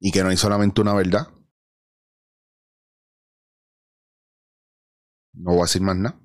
Y 0.00 0.10
que 0.10 0.24
no 0.24 0.30
hay 0.30 0.36
solamente 0.36 0.80
una 0.80 0.94
verdad, 0.94 1.28
No 5.34 5.52
voy 5.52 5.60
a 5.60 5.62
decir 5.62 5.80
más 5.80 5.96
nada. 5.96 6.21